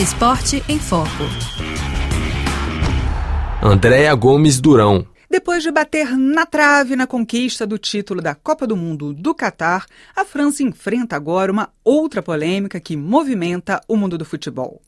Esporte 0.00 0.62
em 0.68 0.78
Foco. 0.78 1.08
Andréa 3.60 4.14
Gomes 4.14 4.60
Durão. 4.60 5.04
Depois 5.28 5.64
de 5.64 5.72
bater 5.72 6.16
na 6.16 6.46
trave 6.46 6.94
na 6.94 7.04
conquista 7.04 7.66
do 7.66 7.76
título 7.76 8.22
da 8.22 8.32
Copa 8.32 8.64
do 8.64 8.76
Mundo 8.76 9.12
do 9.12 9.34
Catar, 9.34 9.86
a 10.14 10.24
França 10.24 10.62
enfrenta 10.62 11.16
agora 11.16 11.50
uma 11.50 11.70
outra 11.82 12.22
polêmica 12.22 12.78
que 12.78 12.96
movimenta 12.96 13.80
o 13.88 13.96
mundo 13.96 14.16
do 14.16 14.24
futebol. 14.24 14.80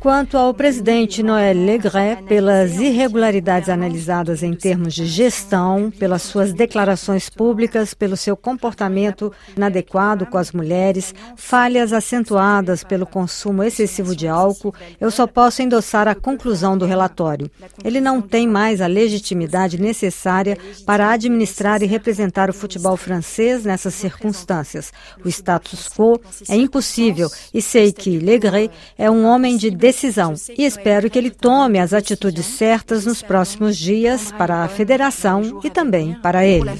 Quanto 0.00 0.38
ao 0.38 0.54
presidente 0.54 1.22
Noël 1.22 1.54
Legret, 1.54 2.22
pelas 2.26 2.76
irregularidades 2.76 3.68
analisadas 3.68 4.42
em 4.42 4.54
termos 4.54 4.94
de 4.94 5.04
gestão, 5.04 5.90
pelas 5.90 6.22
suas 6.22 6.54
declarações 6.54 7.28
públicas, 7.28 7.92
pelo 7.92 8.16
seu 8.16 8.34
comportamento 8.38 9.30
inadequado 9.54 10.24
com 10.24 10.38
as 10.38 10.50
mulheres, 10.50 11.14
falhas 11.36 11.92
acentuadas 11.92 12.82
pelo 12.82 13.04
consumo 13.04 13.62
excessivo 13.62 14.16
de 14.16 14.26
álcool, 14.26 14.72
eu 14.98 15.10
só 15.10 15.26
posso 15.26 15.60
endossar 15.60 16.08
a 16.08 16.14
conclusão 16.14 16.78
do 16.78 16.86
relatório. 16.86 17.50
Ele 17.84 18.00
não 18.00 18.22
tem 18.22 18.48
mais 18.48 18.80
a 18.80 18.86
legitimidade 18.86 19.78
necessária 19.78 20.56
para 20.86 21.10
administrar 21.10 21.82
e 21.82 21.86
representar 21.86 22.48
o 22.48 22.54
futebol 22.54 22.96
francês 22.96 23.64
nessas 23.64 23.92
circunstâncias. 23.92 24.90
O 25.22 25.28
status 25.28 25.86
quo 25.88 26.18
é 26.48 26.56
impossível 26.56 27.28
e 27.58 27.62
sei 27.62 27.92
que 27.92 28.20
Legret 28.20 28.70
é 28.96 29.10
um 29.10 29.26
homem 29.26 29.56
de 29.56 29.68
decisão 29.68 30.32
e 30.56 30.64
espero 30.64 31.10
que 31.10 31.18
ele 31.18 31.28
tome 31.28 31.80
as 31.80 31.92
atitudes 31.92 32.46
certas 32.46 33.04
nos 33.04 33.20
próximos 33.20 33.76
dias 33.76 34.30
para 34.30 34.62
a 34.62 34.68
federação 34.68 35.60
e 35.64 35.68
também 35.68 36.14
para 36.22 36.46
ele. 36.46 36.70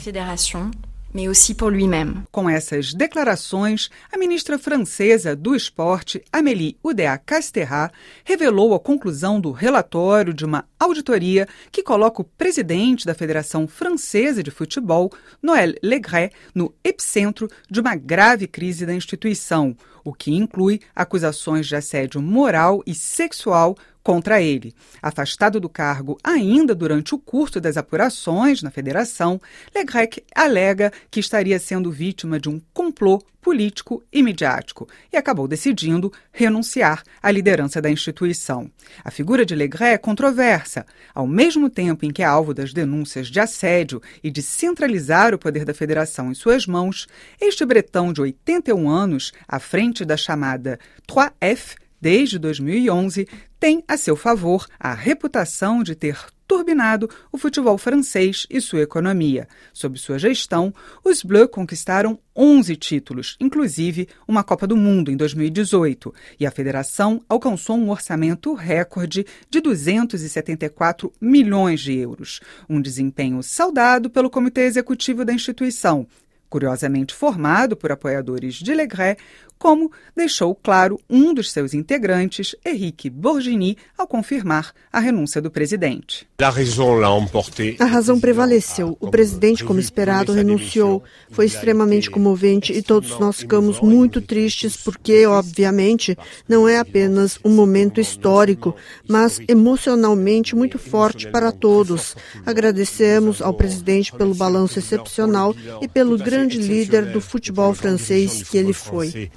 Com 2.31 2.49
essas 2.49 2.95
declarações, 2.95 3.91
a 4.13 4.17
ministra 4.17 4.57
francesa 4.57 5.35
do 5.35 5.57
Esporte, 5.57 6.23
Amélie 6.31 6.77
Oudéa-Castéra, 6.81 7.91
revelou 8.25 8.73
a 8.73 8.79
conclusão 8.79 9.41
do 9.41 9.51
relatório 9.51 10.33
de 10.33 10.45
uma 10.45 10.65
auditoria 10.79 11.49
que 11.73 11.83
coloca 11.83 12.23
o 12.23 12.25
presidente 12.25 13.05
da 13.05 13.15
Federação 13.15 13.67
Francesa 13.67 14.45
de 14.45 14.53
Futebol, 14.53 15.11
Noël 15.43 15.75
Legret, 15.83 16.31
no 16.55 16.73
epicentro 16.85 17.49
de 17.69 17.81
uma 17.81 17.97
grave 17.97 18.47
crise 18.47 18.87
da 18.87 18.95
instituição, 18.95 19.75
o 20.09 20.13
que 20.15 20.35
inclui 20.35 20.81
acusações 20.97 21.67
de 21.67 21.77
assédio 21.77 22.23
moral 22.23 22.83
e 22.87 22.95
sexual 22.95 23.77
contra 24.09 24.41
ele. 24.41 24.75
Afastado 25.03 25.61
do 25.61 25.69
cargo 25.69 26.17
ainda 26.25 26.75
durante 26.75 27.15
o 27.15 27.19
curso 27.19 27.61
das 27.61 27.77
apurações 27.77 28.63
na 28.63 28.71
federação, 28.71 29.39
Legrec 29.75 30.25
alega 30.35 30.91
que 31.11 31.21
estaria 31.21 31.59
sendo 31.59 31.93
vítima 31.93 32.41
de 32.41 32.49
um 32.49 32.59
complô 32.73 33.23
político 33.39 34.03
e 34.11 34.23
midiático 34.23 34.89
e 35.13 35.17
acabou 35.19 35.47
decidindo 35.47 36.11
renunciar 36.33 37.03
à 37.23 37.31
liderança 37.31 37.83
da 37.83 37.91
instituição. 37.91 38.71
A 39.05 39.11
figura 39.11 39.45
de 39.45 39.55
Legré 39.55 39.93
é 39.93 39.99
controversa. 39.99 40.87
Ao 41.15 41.27
mesmo 41.27 41.69
tempo 41.69 42.07
em 42.07 42.11
que 42.11 42.23
é 42.23 42.25
alvo 42.27 42.55
das 42.55 42.73
denúncias 42.73 43.27
de 43.29 43.39
assédio 43.39 44.01
e 44.25 44.31
de 44.31 44.41
centralizar 44.41 45.35
o 45.35 45.39
poder 45.39 45.67
da 45.67 45.75
federação 45.75 46.31
em 46.31 46.35
suas 46.35 46.67
mãos, 46.67 47.07
este 47.39 47.63
bretão 47.67 48.11
de 48.11 48.23
81 48.23 48.89
anos, 48.89 49.33
à 49.47 49.59
frente 49.59 50.03
da 50.03 50.17
chamada 50.17 50.79
3F, 51.07 51.77
desde 52.01 52.39
2011, 52.39 53.29
tem 53.59 53.83
a 53.89 53.97
seu 53.97 54.17
favor 54.17 54.67
a 54.79 54.95
reputação 54.95 55.83
de 55.83 55.95
ter 55.95 56.17
turbinado 56.49 57.11
o 57.31 57.37
futebol 57.37 57.77
francês 57.77 58.47
e 58.49 58.59
sua 58.59 58.81
economia. 58.81 59.47
Sob 59.73 59.99
sua 59.99 60.19
gestão, 60.19 60.73
os 61.05 61.23
Bleus 61.23 61.51
conquistaram 61.53 62.19
11 62.35 62.75
títulos, 62.77 63.37
inclusive 63.39 64.09
uma 64.27 64.43
Copa 64.43 64.67
do 64.67 64.77
Mundo 64.77 65.11
em 65.11 65.17
2018, 65.17 66.15
e 66.41 66.47
a 66.47 66.51
federação 66.51 67.21
alcançou 67.29 67.77
um 67.77 67.91
orçamento 67.91 68.55
recorde 68.55 69.27
de 69.51 69.61
274 69.61 71.13
milhões 71.21 71.81
de 71.81 71.93
euros, 71.93 72.41
um 72.69 72.81
desempenho 72.81 73.43
saudado 73.43 74.09
pelo 74.09 74.31
comitê 74.31 74.63
executivo 74.63 75.27
da 75.27 75.35
instituição, 75.35 76.07
curiosamente 76.49 77.15
formado 77.15 77.77
por 77.77 77.93
apoiadores 77.93 78.55
de 78.55 78.73
Legret, 78.73 79.19
como 79.59 79.91
deixou 80.17 80.55
claro 80.55 80.99
um 81.11 81.35
dos 81.35 81.51
seus 81.51 81.75
integrantes, 81.75 82.55
Henrique 82.65 83.11
Borgini, 83.11 83.77
ao 83.97 84.07
confirmar 84.07 84.73
a 84.93 85.01
renúncia 85.01 85.43
do 85.43 85.51
presidente. 85.51 86.27
A 87.81 87.85
razão 87.85 88.21
prevaleceu. 88.21 88.97
O 89.01 89.11
presidente, 89.11 89.65
como 89.65 89.81
esperado, 89.81 90.33
renunciou. 90.33 91.03
Foi 91.31 91.47
extremamente 91.47 92.11
comovente 92.11 92.73
e 92.73 92.81
todos 92.81 93.19
nós 93.19 93.39
ficamos 93.41 93.81
muito 93.81 94.21
tristes 94.21 94.77
porque, 94.77 95.27
obviamente, 95.27 96.17
não 96.49 96.69
é 96.69 96.79
apenas 96.79 97.39
um 97.45 97.51
momento 97.51 98.01
histórico, 98.01 98.75
mas 99.09 99.41
emocionalmente 99.49 100.55
muito 100.55 100.79
forte 100.79 101.29
para 101.29 101.51
todos. 101.51 102.15
Agradecemos 102.47 103.43
ao 103.43 103.53
presidente 103.53 104.13
pelo 104.13 104.35
balanço 104.35 104.79
excepcional 104.79 105.55
e 105.81 105.89
pelo 105.89 106.17
grande 106.17 106.59
líder 106.59 107.07
do 107.07 107.21
futebol 107.21 107.75
francês 107.75 108.43
que 108.43 108.57
ele 108.57 108.73
foi 108.73 109.31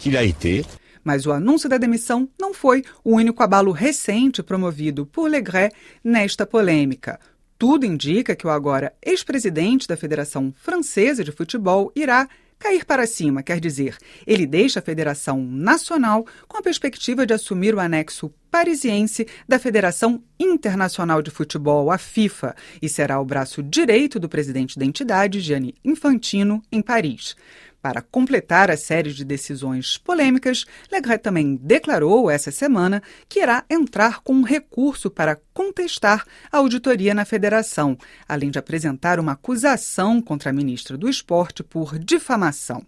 Mas 1.04 1.26
o 1.26 1.32
anúncio 1.32 1.68
da 1.68 1.78
demissão 1.78 2.30
não 2.40 2.54
foi 2.54 2.84
o 3.04 3.16
único 3.16 3.42
abalo 3.42 3.72
recente 3.72 4.44
promovido 4.44 5.06
por 5.06 5.30
Legret 5.30 5.74
nesta 6.04 6.46
polêmica. 6.46 7.20
Tudo 7.58 7.86
indica 7.86 8.36
que 8.36 8.46
o 8.46 8.50
agora 8.50 8.94
ex-presidente 9.02 9.88
da 9.88 9.98
Federação 9.98 10.54
Francesa 10.56 11.24
de 11.24 11.32
Futebol 11.32 11.92
irá 11.96 12.28
cair 12.62 12.86
para 12.86 13.08
cima, 13.08 13.42
quer 13.42 13.60
dizer, 13.60 13.98
ele 14.26 14.46
deixa 14.46 14.80
a 14.80 14.84
Federação 14.84 15.44
Nacional 15.44 16.26
com 16.48 16.58
a 16.58 16.62
perspectiva 16.62 17.26
de 17.26 17.34
assumir 17.34 17.74
o 17.74 17.80
anexo 17.80 18.32
parisiense 18.52 19.28
da 19.48 19.58
Federação 19.58 20.24
Internacional 20.40 21.24
de 21.24 21.32
Futebol, 21.32 21.90
a 21.90 21.98
FIFA, 21.98 22.56
e 22.80 22.88
será 22.88 23.20
o 23.20 23.26
braço 23.26 23.64
direito 23.64 24.20
do 24.20 24.30
presidente 24.30 24.78
da 24.78 24.86
entidade, 24.86 25.40
Gianni 25.40 25.74
Infantino, 25.84 26.62
em 26.72 26.82
Paris. 26.82 27.36
Para 27.82 28.00
completar 28.04 28.70
a 28.70 28.78
série 28.78 29.12
de 29.12 29.26
decisões 29.26 29.98
polêmicas, 29.98 30.66
Legret 30.92 31.18
também 31.18 31.56
declarou 31.56 32.30
essa 32.30 32.52
semana 32.52 33.02
que 33.28 33.40
irá 33.40 33.66
entrar 33.68 34.22
com 34.22 34.34
um 34.34 34.44
recurso 34.44 35.10
para 35.10 35.40
contestar 35.52 36.24
a 36.52 36.58
auditoria 36.58 37.16
na 37.16 37.26
federação, 37.26 37.98
além 38.30 38.52
de 38.52 38.60
apresentar 38.60 39.20
uma 39.20 39.32
acusação 39.32 40.22
contra 40.22 40.52
a 40.52 40.54
ministra 40.54 40.96
do 40.96 41.10
Esporte 41.10 41.64
por 41.64 41.98
difamação. 41.98 42.86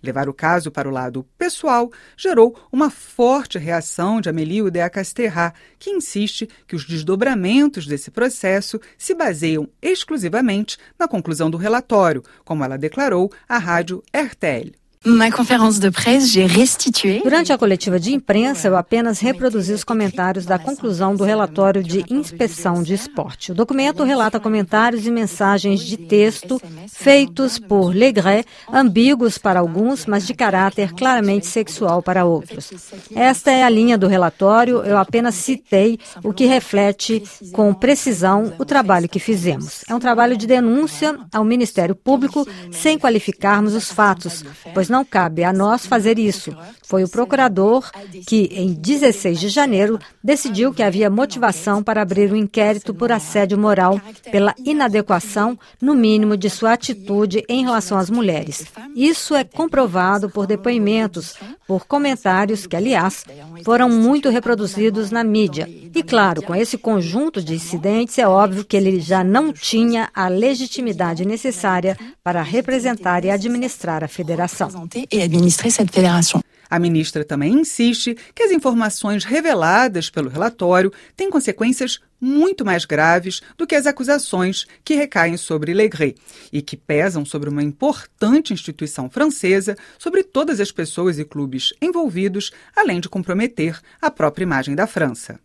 Levar 0.00 0.28
o 0.28 0.34
caso 0.34 0.70
para 0.70 0.88
o 0.88 0.92
lado 0.92 1.26
pessoal 1.36 1.90
gerou 2.16 2.56
uma 2.70 2.88
forte 2.88 3.58
reação 3.58 4.20
de 4.20 4.28
Amélie 4.28 4.62
Oudéa 4.62 4.88
Castéra, 4.88 5.52
que 5.76 5.90
insiste 5.90 6.48
que 6.68 6.76
os 6.76 6.84
desdobramentos 6.84 7.84
desse 7.84 8.12
processo 8.12 8.80
se 8.96 9.12
baseiam 9.12 9.68
exclusivamente 9.82 10.78
na 10.96 11.08
conclusão 11.08 11.50
do 11.50 11.56
relatório, 11.56 12.22
como 12.44 12.62
ela 12.62 12.78
declarou 12.78 13.32
à 13.48 13.58
rádio 13.58 14.04
RT 14.14 14.35
coquetel. 14.40 14.76
Durante 17.22 17.52
a 17.52 17.58
coletiva 17.58 17.98
de 17.98 18.12
imprensa, 18.12 18.68
eu 18.68 18.76
apenas 18.76 19.20
reproduzi 19.20 19.72
os 19.72 19.84
comentários 19.84 20.44
da 20.44 20.58
conclusão 20.58 21.14
do 21.14 21.24
relatório 21.24 21.82
de 21.82 22.04
inspeção 22.10 22.82
de 22.82 22.94
esporte. 22.94 23.52
O 23.52 23.54
documento 23.54 24.02
relata 24.02 24.40
comentários 24.40 25.06
e 25.06 25.10
mensagens 25.10 25.80
de 25.80 25.96
texto 25.96 26.60
feitos 26.88 27.58
por 27.58 27.94
Legret, 27.94 28.46
ambíguos 28.72 29.38
para 29.38 29.60
alguns, 29.60 30.06
mas 30.06 30.26
de 30.26 30.34
caráter 30.34 30.92
claramente 30.92 31.46
sexual 31.46 32.02
para 32.02 32.24
outros. 32.24 32.72
Esta 33.14 33.50
é 33.50 33.62
a 33.62 33.70
linha 33.70 33.96
do 33.96 34.06
relatório, 34.06 34.82
eu 34.84 34.98
apenas 34.98 35.34
citei 35.36 35.98
o 36.22 36.32
que 36.32 36.46
reflete 36.46 37.22
com 37.52 37.72
precisão 37.72 38.52
o 38.58 38.64
trabalho 38.64 39.08
que 39.08 39.18
fizemos. 39.18 39.84
É 39.88 39.94
um 39.94 40.00
trabalho 40.00 40.36
de 40.36 40.46
denúncia 40.46 41.16
ao 41.32 41.44
Ministério 41.44 41.94
Público 41.94 42.46
sem 42.72 42.98
qualificarmos 42.98 43.74
os 43.74 43.90
fatos, 43.90 44.44
pois 44.74 44.85
não 44.88 44.96
não 44.96 45.04
cabe 45.04 45.44
a 45.44 45.52
nós 45.52 45.84
fazer 45.84 46.18
isso. 46.18 46.56
Foi 46.82 47.04
o 47.04 47.08
procurador 47.08 47.90
que, 48.26 48.48
em 48.52 48.72
16 48.72 49.38
de 49.38 49.48
janeiro, 49.50 49.98
decidiu 50.24 50.72
que 50.72 50.82
havia 50.82 51.10
motivação 51.10 51.82
para 51.82 52.00
abrir 52.00 52.32
um 52.32 52.36
inquérito 52.36 52.94
por 52.94 53.12
assédio 53.12 53.58
moral 53.58 54.00
pela 54.32 54.54
inadequação, 54.64 55.58
no 55.82 55.94
mínimo, 55.94 56.34
de 56.34 56.48
sua 56.48 56.72
atitude 56.72 57.44
em 57.46 57.62
relação 57.62 57.98
às 57.98 58.08
mulheres. 58.08 58.64
Isso 58.94 59.34
é 59.34 59.44
comprovado 59.44 60.30
por 60.30 60.46
depoimentos, 60.46 61.34
por 61.66 61.84
comentários 61.84 62.66
que, 62.66 62.76
aliás, 62.76 63.24
foram 63.64 63.90
muito 63.90 64.30
reproduzidos 64.30 65.10
na 65.10 65.22
mídia. 65.22 65.68
E, 65.94 66.02
claro, 66.02 66.40
com 66.40 66.54
esse 66.54 66.78
conjunto 66.78 67.42
de 67.42 67.54
incidentes, 67.54 68.18
é 68.18 68.26
óbvio 68.26 68.64
que 68.64 68.76
ele 68.76 68.98
já 68.98 69.22
não 69.22 69.52
tinha 69.52 70.08
a 70.14 70.28
legitimidade 70.28 71.26
necessária 71.26 71.98
para 72.24 72.40
representar 72.40 73.24
e 73.24 73.30
administrar 73.30 74.02
a 74.02 74.08
federação 74.08 74.75
e 75.10 75.22
administrer 75.22 75.70
cette 75.70 75.92
fédération. 75.92 76.40
A 76.68 76.78
ministra 76.78 77.24
também 77.24 77.60
insiste 77.60 78.16
que 78.34 78.42
as 78.42 78.50
informações 78.50 79.24
reveladas 79.24 80.10
pelo 80.10 80.28
relatório 80.28 80.92
têm 81.16 81.30
consequências 81.30 82.00
muito 82.20 82.64
mais 82.64 82.84
graves 82.84 83.40
do 83.56 83.66
que 83.66 83.74
as 83.74 83.86
acusações 83.86 84.66
que 84.84 84.94
recaem 84.94 85.36
sobre 85.36 85.72
Legret 85.72 86.16
e 86.52 86.60
que 86.60 86.76
pesam 86.76 87.24
sobre 87.24 87.48
uma 87.48 87.62
importante 87.62 88.52
instituição 88.52 89.08
francesa, 89.08 89.76
sobre 89.98 90.22
todas 90.22 90.60
as 90.60 90.72
pessoas 90.72 91.18
e 91.18 91.24
clubes 91.24 91.72
envolvidos, 91.80 92.50
além 92.74 93.00
de 93.00 93.08
comprometer 93.08 93.78
a 94.00 94.10
própria 94.10 94.44
imagem 94.44 94.74
da 94.74 94.86
França. 94.86 95.38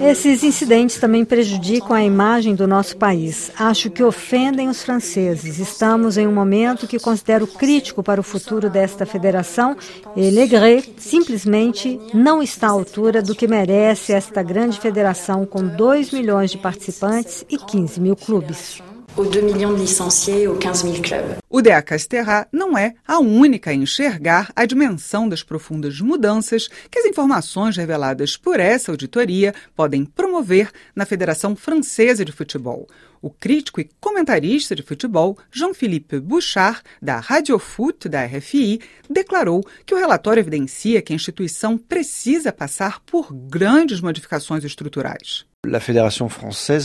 Esses 0.00 0.44
incidentes 0.44 0.98
também 0.98 1.24
prejudicam 1.24 1.92
a 1.92 2.04
imagem 2.04 2.54
do 2.54 2.64
nosso 2.64 2.96
país. 2.96 3.50
Acho 3.58 3.90
que 3.90 4.04
ofendem 4.04 4.68
os 4.68 4.84
franceses. 4.84 5.58
Estamos 5.58 6.16
em 6.16 6.28
um 6.28 6.32
momento 6.32 6.86
que 6.86 7.00
considero 7.00 7.48
crítico 7.48 8.04
para 8.04 8.20
o 8.20 8.24
futuro 8.24 8.70
desta 8.70 9.04
federação 9.04 9.76
e 10.14 10.30
Legret 10.30 10.94
simplesmente 10.96 12.00
não 12.14 12.40
está 12.40 12.68
à 12.68 12.70
altura 12.70 13.20
do 13.20 13.34
que 13.34 13.48
merece 13.48 14.12
esta 14.12 14.44
grande 14.44 14.78
federação 14.78 15.44
com 15.44 15.66
2 15.66 16.12
milhões 16.12 16.52
de 16.52 16.58
participantes 16.58 17.44
e 17.50 17.58
15 17.58 18.00
mil 18.00 18.14
clubes 18.14 18.80
aux 19.16 19.24
2 19.24 19.42
millions 19.42 19.74
de 19.74 19.80
licenciés, 19.80 20.46
aux 20.46 20.58
15 20.58 20.82
000 20.82 21.02
clubs. 21.02 21.45
O 21.56 21.62
DEA 21.62 21.80
Casterra 21.80 22.46
não 22.52 22.76
é 22.76 22.92
a 23.08 23.18
única 23.18 23.70
a 23.70 23.74
enxergar 23.74 24.52
a 24.54 24.66
dimensão 24.66 25.26
das 25.26 25.42
profundas 25.42 26.02
mudanças 26.02 26.68
que 26.90 26.98
as 26.98 27.06
informações 27.06 27.78
reveladas 27.78 28.36
por 28.36 28.60
essa 28.60 28.90
auditoria 28.90 29.54
podem 29.74 30.04
promover 30.04 30.70
na 30.94 31.06
Federação 31.06 31.56
Francesa 31.56 32.26
de 32.26 32.30
Futebol. 32.30 32.86
O 33.22 33.30
crítico 33.30 33.80
e 33.80 33.88
comentarista 33.98 34.76
de 34.76 34.82
futebol 34.82 35.38
Jean-Philippe 35.50 36.20
Bouchard, 36.20 36.82
da 37.00 37.20
Radio 37.20 37.58
Foot 37.58 38.06
da 38.06 38.26
RFI, 38.26 38.78
declarou 39.08 39.64
que 39.86 39.94
o 39.94 39.98
relatório 39.98 40.42
evidencia 40.42 41.00
que 41.00 41.14
a 41.14 41.16
instituição 41.16 41.78
precisa 41.78 42.52
passar 42.52 43.00
por 43.00 43.32
grandes 43.32 44.02
modificações 44.02 44.62
estruturais. 44.62 45.46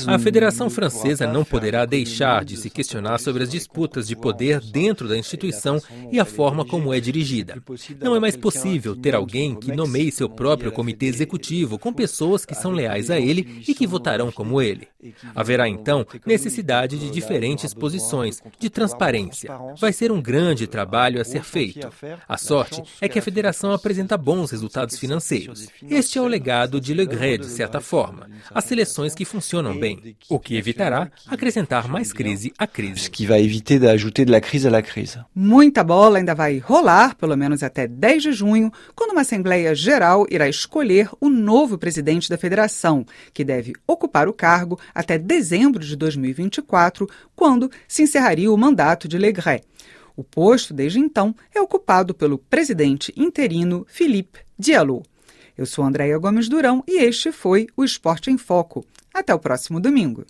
A 0.08 0.18
Federação 0.18 0.70
Francesa 0.70 1.28
não 1.28 1.46
poderá 1.46 1.86
deixar 1.86 2.44
de 2.44 2.58
se 2.58 2.70
questionar 2.70 3.20
sobre 3.20 3.44
as 3.44 3.50
disputas 3.50 4.08
de 4.08 4.16
poder 4.16 4.60
dentro 4.62 5.08
da 5.08 5.18
instituição 5.18 5.82
e 6.12 6.20
a 6.20 6.26
forma 6.26 6.66
como 6.66 6.94
é 6.94 7.00
dirigida. 7.00 7.62
Não 8.00 8.16
é 8.16 8.20
mais 8.20 8.36
possível 8.36 8.96
ter 8.96 9.16
alguém 9.16 9.56
que 9.56 9.72
nomeie 9.76 10.12
seu 10.12 10.30
próprio 10.30 10.72
comitê 10.72 11.08
executivo 11.08 11.80
com 11.80 11.92
pessoas 11.92 12.46
que 12.46 12.56
são 12.56 12.72
leais 12.72 13.10
a 13.10 13.20
ele 13.20 13.64
e 13.68 13.74
que 13.74 13.88
votarão 13.88 14.32
como 14.32 14.62
ele. 14.62 14.88
Haverá 15.34 15.68
então 15.68 16.06
necessidade 16.26 16.98
de 16.98 17.10
diferentes 17.10 17.74
posições, 17.74 18.42
de 18.60 18.70
transparência. 18.70 19.52
Vai 19.80 19.92
ser 19.92 20.12
um 20.12 20.22
grande 20.22 20.68
trabalho 20.68 21.20
a 21.20 21.26
ser 21.26 21.44
feito. 21.44 21.90
A 22.28 22.38
sorte 22.38 22.84
é 23.00 23.10
que 23.10 23.18
a 23.18 23.22
federação 23.22 23.72
apresenta 23.72 24.18
bons 24.18 24.52
resultados 24.52 25.00
financeiros. 25.00 25.68
Este 25.90 26.18
é 26.18 26.22
o 26.22 26.28
legado 26.28 26.80
de 26.80 26.94
Le 26.94 27.06
Gret, 27.06 27.40
de 27.40 27.48
certa 27.48 27.82
forma. 27.82 28.30
As 28.54 28.66
seleções 28.66 29.16
que 29.16 29.26
funcionam 29.26 29.78
bem, 29.78 30.16
o 30.30 30.40
que 30.40 30.56
evitará 30.56 31.12
acrescentar 31.28 31.88
mais 31.88 32.14
crise 32.14 32.54
à 32.58 32.68
crise. 32.68 33.10
que 33.10 33.26
vai 33.26 33.42
evitar 33.42 33.72
de 33.72 34.26
la 34.26 34.41
crise 34.42 34.68
à 34.68 34.72
la 34.72 34.82
crise. 34.82 35.20
Muita 35.34 35.84
bola 35.84 36.18
ainda 36.18 36.36
vai 36.36 36.58
rolar, 36.58 37.16
pelo 37.16 37.38
menos 37.38 37.64
até 37.64 37.88
10 37.88 38.24
de 38.24 38.34
junho, 38.34 38.72
quando 38.96 39.12
uma 39.12 39.22
Assembleia 39.22 39.74
Geral 39.74 40.26
irá 40.30 40.50
escolher 40.50 41.10
o 41.20 41.30
novo 41.30 41.78
presidente 41.78 42.30
da 42.30 42.38
federação, 42.38 43.06
que 43.34 43.44
deve 43.44 43.74
ocupar 43.88 44.28
o 44.28 44.34
cargo 44.34 44.80
até 44.94 45.18
dezembro 45.18 45.84
de 45.84 45.96
2024, 45.96 47.08
quando 47.36 47.72
se 47.88 48.04
encerraria 48.04 48.52
o 48.52 48.58
mandato 48.58 49.08
de 49.08 49.18
Legret. 49.18 49.64
O 50.16 50.24
posto, 50.24 50.74
desde 50.74 51.00
então, 51.00 51.34
é 51.56 51.62
ocupado 51.62 52.14
pelo 52.14 52.38
presidente 52.38 53.14
interino 53.16 53.86
Philippe 53.88 54.40
Diallo. 54.60 55.04
Eu 55.58 55.66
sou 55.66 55.86
Andréia 55.86 56.18
Gomes 56.18 56.50
Durão 56.50 56.84
e 56.88 57.04
este 57.04 57.32
foi 57.32 57.68
o 57.78 57.84
Esporte 57.84 58.32
em 58.32 58.38
Foco. 58.38 58.86
Até 59.14 59.34
o 59.34 59.40
próximo 59.40 59.80
domingo. 59.80 60.26